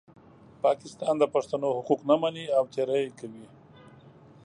[0.63, 3.45] پاکستان د پښتنو حقوق نه مني او تېری کوي.